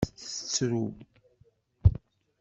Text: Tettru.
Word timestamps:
Tettru. 0.03 0.83